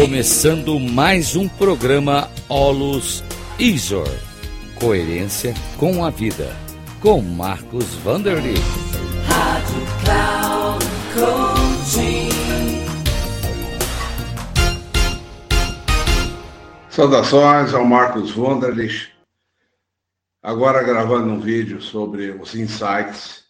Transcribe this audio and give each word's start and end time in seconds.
Começando 0.00 0.78
mais 0.78 1.34
um 1.34 1.48
programa 1.48 2.30
Olus 2.48 3.20
Isor. 3.58 4.06
Coerência 4.78 5.54
com 5.76 6.04
a 6.04 6.08
vida. 6.08 6.54
Com 7.00 7.20
Marcos 7.20 7.96
Vanderly. 7.96 8.54
Rádio 9.26 9.82
Cloud 10.04 10.84
Coaching. 11.14 12.28
Saudações 16.88 17.74
ao 17.74 17.84
Marcos 17.84 18.30
Vanderlich. 18.30 19.12
Agora 20.40 20.84
gravando 20.84 21.32
um 21.32 21.40
vídeo 21.40 21.82
sobre 21.82 22.30
os 22.30 22.54
insights. 22.54 23.46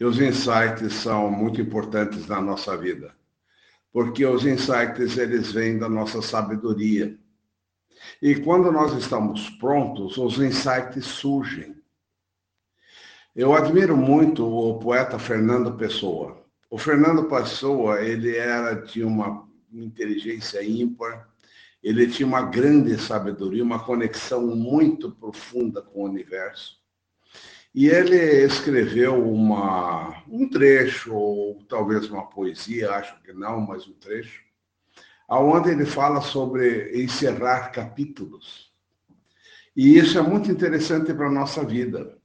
E 0.00 0.06
os 0.06 0.18
insights 0.18 0.94
são 0.94 1.30
muito 1.30 1.60
importantes 1.60 2.26
na 2.26 2.40
nossa 2.40 2.74
vida 2.78 3.14
porque 3.92 4.24
os 4.24 4.46
insights 4.46 5.18
eles 5.18 5.52
vêm 5.52 5.78
da 5.78 5.88
nossa 5.88 6.22
sabedoria. 6.22 7.16
E 8.20 8.34
quando 8.36 8.72
nós 8.72 8.92
estamos 8.94 9.50
prontos, 9.50 10.16
os 10.16 10.38
insights 10.38 11.04
surgem. 11.04 11.76
Eu 13.36 13.54
admiro 13.54 13.96
muito 13.96 14.46
o 14.46 14.78
poeta 14.78 15.18
Fernando 15.18 15.76
Pessoa. 15.76 16.42
O 16.70 16.78
Fernando 16.78 17.24
Pessoa, 17.24 18.00
ele 18.02 18.36
era 18.36 18.74
de 18.74 19.04
uma 19.04 19.46
inteligência 19.72 20.62
ímpar, 20.64 21.28
ele 21.82 22.06
tinha 22.06 22.26
uma 22.26 22.42
grande 22.42 22.98
sabedoria, 22.98 23.62
uma 23.62 23.84
conexão 23.84 24.46
muito 24.56 25.10
profunda 25.12 25.82
com 25.82 26.00
o 26.00 26.08
universo. 26.08 26.81
E 27.74 27.88
ele 27.88 28.44
escreveu 28.44 29.26
uma, 29.26 30.22
um 30.28 30.48
trecho, 30.48 31.14
ou 31.14 31.62
talvez 31.68 32.08
uma 32.10 32.26
poesia, 32.26 32.90
acho 32.92 33.18
que 33.22 33.32
não, 33.32 33.60
mas 33.62 33.86
um 33.88 33.94
trecho, 33.94 34.42
aonde 35.26 35.70
ele 35.70 35.86
fala 35.86 36.20
sobre 36.20 37.02
encerrar 37.02 37.70
capítulos. 37.70 38.70
E 39.74 39.96
isso 39.96 40.18
é 40.18 40.22
muito 40.22 40.50
interessante 40.50 41.14
para 41.14 41.28
a 41.28 41.32
nossa 41.32 41.64
vida. 41.64 42.18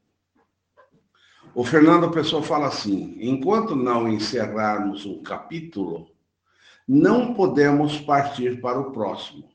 O 1.55 1.64
Fernando 1.64 2.11
Pessoa 2.11 2.43
fala 2.43 2.67
assim: 2.67 3.17
enquanto 3.19 3.73
não 3.73 4.08
encerrarmos 4.08 5.05
um 5.05 5.23
capítulo, 5.23 6.11
não 6.86 7.33
podemos 7.33 7.99
partir 8.02 8.59
para 8.59 8.80
o 8.80 8.91
próximo. 8.91 9.49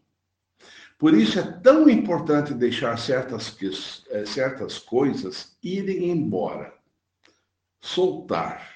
Por 1.03 1.15
isso 1.15 1.41
é 1.41 1.43
tão 1.43 1.89
importante 1.89 2.55
deixar 2.55 2.97
certas, 2.97 3.59
eh, 4.09 4.25
certas 4.25 4.79
coisas 4.79 5.59
irem 5.61 6.11
embora, 6.11 6.73
soltar, 7.81 8.73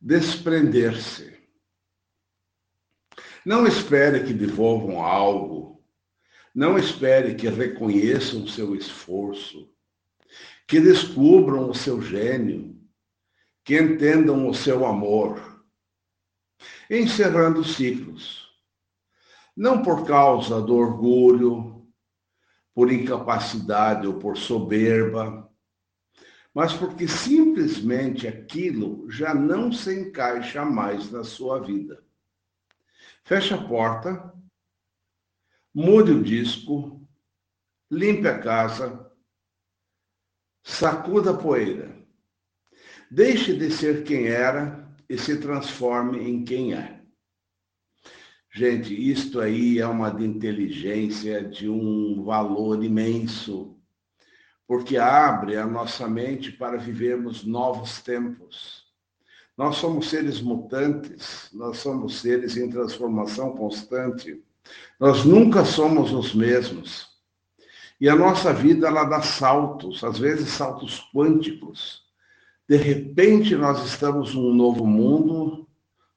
desprender-se. 0.00 1.36
Não 3.44 3.66
espere 3.66 4.24
que 4.24 4.32
devolvam 4.32 5.04
algo, 5.04 5.84
não 6.54 6.78
espere 6.78 7.34
que 7.34 7.46
reconheçam 7.50 8.44
o 8.44 8.48
seu 8.48 8.74
esforço, 8.74 9.70
que 10.66 10.80
descubram 10.80 11.68
o 11.68 11.74
seu 11.74 12.00
gênio, 12.00 12.74
que 13.62 13.78
entendam 13.78 14.48
o 14.48 14.54
seu 14.54 14.86
amor. 14.86 15.62
Encerrando 16.88 17.62
ciclos 17.62 18.44
não 19.56 19.82
por 19.82 20.06
causa 20.06 20.60
do 20.60 20.74
orgulho, 20.74 21.86
por 22.74 22.92
incapacidade 22.92 24.06
ou 24.06 24.14
por 24.18 24.36
soberba, 24.36 25.48
mas 26.52 26.72
porque 26.72 27.08
simplesmente 27.08 28.28
aquilo 28.28 29.10
já 29.10 29.34
não 29.34 29.72
se 29.72 29.92
encaixa 29.92 30.64
mais 30.64 31.10
na 31.10 31.24
sua 31.24 31.60
vida. 31.60 32.02
Feche 33.24 33.54
a 33.54 33.58
porta, 33.58 34.32
mude 35.74 36.12
o 36.12 36.22
disco, 36.22 37.00
limpe 37.90 38.28
a 38.28 38.38
casa, 38.38 39.10
sacuda 40.62 41.30
a 41.30 41.36
poeira. 41.36 41.94
Deixe 43.10 43.56
de 43.56 43.70
ser 43.70 44.04
quem 44.04 44.26
era 44.26 44.92
e 45.08 45.18
se 45.18 45.40
transforme 45.40 46.18
em 46.28 46.44
quem 46.44 46.74
é. 46.74 47.03
Gente, 48.56 48.94
isto 48.94 49.40
aí 49.40 49.80
é 49.80 49.86
uma 49.86 50.10
de 50.10 50.24
inteligência 50.24 51.42
de 51.42 51.68
um 51.68 52.22
valor 52.22 52.84
imenso, 52.84 53.74
porque 54.64 54.96
abre 54.96 55.56
a 55.56 55.66
nossa 55.66 56.06
mente 56.06 56.52
para 56.52 56.78
vivermos 56.78 57.44
novos 57.44 58.00
tempos. 58.00 58.84
Nós 59.58 59.74
somos 59.74 60.08
seres 60.08 60.40
mutantes, 60.40 61.48
nós 61.52 61.78
somos 61.78 62.20
seres 62.20 62.56
em 62.56 62.70
transformação 62.70 63.56
constante. 63.56 64.40
Nós 65.00 65.24
nunca 65.24 65.64
somos 65.64 66.12
os 66.12 66.32
mesmos. 66.32 67.08
E 68.00 68.08
a 68.08 68.14
nossa 68.14 68.52
vida 68.52 68.86
ela 68.86 69.02
dá 69.02 69.20
saltos, 69.20 70.04
às 70.04 70.16
vezes 70.16 70.50
saltos 70.50 71.04
quânticos. 71.12 72.04
De 72.68 72.76
repente 72.76 73.56
nós 73.56 73.84
estamos 73.84 74.32
num 74.32 74.54
novo 74.54 74.86
mundo, 74.86 75.66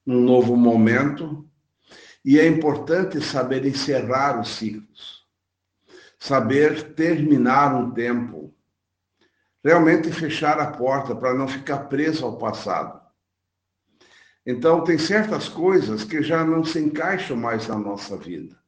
num 0.05 0.21
novo 0.21 0.55
momento, 0.55 1.47
e 2.27 2.37
é 2.37 2.45
importante 2.45 3.21
saber 3.21 3.65
encerrar 3.65 4.37
os 4.37 4.49
ciclos, 4.49 5.25
saber 6.19 6.93
terminar 6.93 7.73
um 7.73 7.91
tempo, 7.91 8.53
realmente 9.63 10.11
fechar 10.11 10.59
a 10.59 10.71
porta 10.71 11.15
para 11.15 11.33
não 11.33 11.47
ficar 11.47 11.85
preso 11.85 12.25
ao 12.25 12.37
passado. 12.37 12.99
Então, 14.45 14.83
tem 14.83 14.97
certas 14.97 15.47
coisas 15.47 16.03
que 16.03 16.21
já 16.21 16.43
não 16.43 16.65
se 16.65 16.81
encaixam 16.81 17.37
mais 17.37 17.69
na 17.69 17.79
nossa 17.79 18.17
vida. 18.17 18.59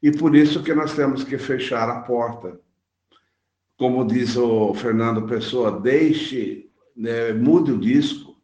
E 0.00 0.12
por 0.12 0.36
isso 0.36 0.62
que 0.62 0.72
nós 0.72 0.94
temos 0.94 1.24
que 1.24 1.38
fechar 1.38 1.90
a 1.90 2.02
porta. 2.02 2.60
Como 3.76 4.06
diz 4.06 4.36
o 4.36 4.72
Fernando 4.74 5.26
Pessoa, 5.26 5.80
deixe, 5.80 6.70
né, 6.94 7.32
mude 7.32 7.72
o 7.72 7.80
disco, 7.80 8.40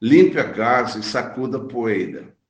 limpe 0.00 0.38
a 0.38 0.48
casa 0.52 1.00
e 1.00 1.02
sacuda 1.02 1.58
a 1.58 1.64
poeira. 1.64 2.40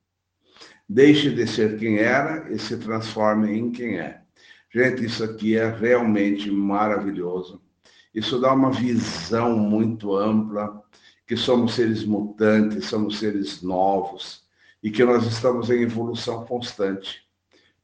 Deixe 0.88 1.30
de 1.30 1.46
ser 1.46 1.78
quem 1.78 1.98
era 1.98 2.52
e 2.52 2.58
se 2.58 2.76
transforme 2.76 3.56
em 3.56 3.70
quem 3.70 3.98
é. 3.98 4.20
Gente, 4.72 5.04
isso 5.04 5.22
aqui 5.22 5.56
é 5.56 5.68
realmente 5.68 6.50
maravilhoso. 6.50 7.62
Isso 8.14 8.40
dá 8.40 8.52
uma 8.52 8.70
visão 8.70 9.56
muito 9.56 10.16
ampla, 10.16 10.82
que 11.26 11.36
somos 11.36 11.74
seres 11.74 12.04
mutantes, 12.04 12.86
somos 12.86 13.18
seres 13.18 13.62
novos 13.62 14.42
e 14.82 14.90
que 14.90 15.04
nós 15.04 15.26
estamos 15.26 15.70
em 15.70 15.82
evolução 15.82 16.44
constante. 16.44 17.22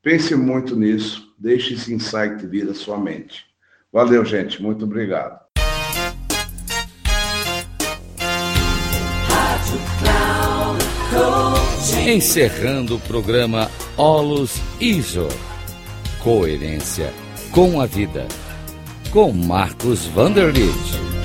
Pense 0.03 0.35
muito 0.35 0.77
nisso, 0.77 1.35
deixe 1.39 1.75
esse 1.75 1.93
insight 1.93 2.47
vir 2.47 2.69
à 2.69 2.75
sua 2.75 2.99
mente. 2.99 3.47
Valeu, 3.93 4.25
gente. 4.25 4.63
Muito 4.63 4.85
obrigado. 4.85 5.48
Encerrando 12.09 12.97
o 12.97 13.01
programa 13.01 13.71
Olus 13.95 14.55
Iso. 14.81 15.29
Coerência 16.21 17.13
com 17.51 17.83
a 17.83 17.85
vida. 17.85 18.27
Com 19.11 19.31
Marcos 19.31 20.07
Vanderlitt. 20.07 20.73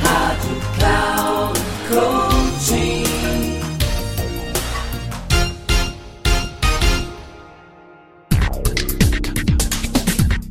Rádio 0.02 0.62
Cloud. 0.78 1.60